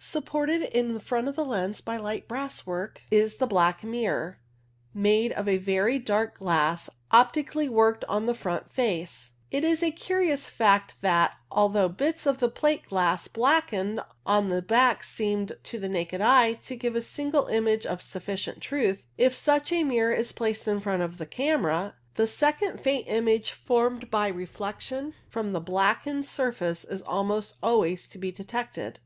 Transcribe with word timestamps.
Supported 0.00 0.62
in 0.76 0.98
front 0.98 1.28
of 1.28 1.36
the 1.36 1.44
lens 1.44 1.80
by 1.80 1.96
light 1.96 2.26
brass 2.26 2.66
work 2.66 3.02
is 3.08 3.36
the 3.36 3.46
black 3.46 3.84
mirror, 3.84 4.40
made 4.92 5.30
of 5.30 5.46
a 5.46 5.58
very 5.58 5.96
dark 6.00 6.38
glass 6.38 6.90
optically 7.12 7.68
worked 7.68 8.04
on 8.06 8.26
the 8.26 8.34
front 8.34 8.72
face. 8.72 9.30
It 9.52 9.62
is 9.62 9.84
a 9.84 9.92
BLACK 9.92 9.98
MIRROR 10.10 10.20
173 10.22 10.26
curious 10.26 10.48
fact 10.48 11.00
that, 11.02 11.36
although 11.52 11.88
bits 11.88 12.26
of 12.26 12.40
plate 12.54 12.86
glass 12.86 13.28
blackened 13.28 14.00
on 14.26 14.48
the 14.48 14.60
back 14.60 15.04
seem 15.04 15.50
to 15.62 15.78
the 15.78 15.88
naked 15.88 16.20
eye 16.20 16.54
to 16.54 16.74
give 16.74 16.96
a 16.96 17.00
single 17.00 17.46
image 17.46 17.86
of 17.86 18.02
sufficient 18.02 18.60
truth, 18.60 19.04
if 19.16 19.36
such 19.36 19.70
a 19.70 19.84
mirror 19.84 20.12
is 20.12 20.32
placed 20.32 20.66
in 20.66 20.80
front 20.80 21.02
of 21.04 21.18
the 21.18 21.26
camera 21.26 21.94
the 22.16 22.26
second 22.26 22.80
faint 22.80 23.04
image 23.06 23.52
formed 23.52 24.10
by 24.10 24.26
reflection 24.26 25.14
from 25.28 25.52
the 25.52 25.60
blackened 25.60 26.26
surface 26.26 26.82
is 26.82 27.02
almost 27.02 27.54
always 27.62 28.08
to 28.08 28.18
be 28.18 28.32
detected. 28.32 28.98